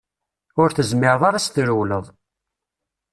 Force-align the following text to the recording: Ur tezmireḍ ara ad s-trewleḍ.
Ur 0.61 0.69
tezmireḍ 0.71 1.21
ara 1.27 1.37
ad 1.39 1.43
s-trewleḍ. 1.45 2.05